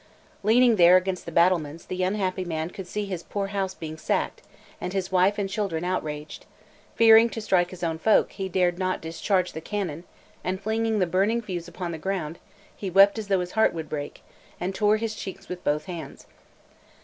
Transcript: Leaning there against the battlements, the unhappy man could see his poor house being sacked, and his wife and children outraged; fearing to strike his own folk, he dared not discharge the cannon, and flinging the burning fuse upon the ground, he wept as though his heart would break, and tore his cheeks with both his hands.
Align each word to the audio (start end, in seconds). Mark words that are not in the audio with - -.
Leaning 0.41 0.77
there 0.77 0.97
against 0.97 1.27
the 1.27 1.31
battlements, 1.31 1.85
the 1.85 2.01
unhappy 2.01 2.43
man 2.43 2.71
could 2.71 2.87
see 2.87 3.05
his 3.05 3.21
poor 3.21 3.45
house 3.49 3.75
being 3.75 3.97
sacked, 3.99 4.41
and 4.81 4.93
his 4.93 5.11
wife 5.11 5.37
and 5.37 5.47
children 5.47 5.83
outraged; 5.83 6.47
fearing 6.95 7.29
to 7.29 7.39
strike 7.39 7.69
his 7.69 7.83
own 7.83 7.99
folk, 7.99 8.31
he 8.31 8.49
dared 8.49 8.79
not 8.79 8.99
discharge 8.99 9.51
the 9.53 9.61
cannon, 9.61 10.03
and 10.43 10.59
flinging 10.59 10.97
the 10.97 11.05
burning 11.05 11.39
fuse 11.39 11.67
upon 11.67 11.91
the 11.91 11.99
ground, 11.99 12.39
he 12.75 12.89
wept 12.89 13.19
as 13.19 13.27
though 13.27 13.41
his 13.41 13.51
heart 13.51 13.75
would 13.75 13.89
break, 13.89 14.23
and 14.59 14.73
tore 14.73 14.97
his 14.97 15.13
cheeks 15.13 15.47
with 15.47 15.63
both 15.63 15.83
his 15.85 15.93
hands. 15.95 16.25